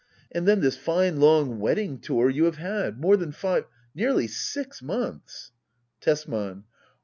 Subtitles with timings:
[0.31, 2.99] And then this fine long wedding tour you have had!
[2.99, 5.51] More than five— nearly six months
[6.01, 6.63] Tesman.